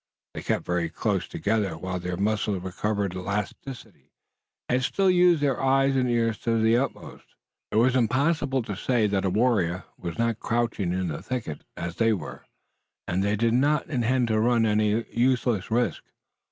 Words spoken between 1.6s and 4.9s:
while their muscles recovered elasticity, and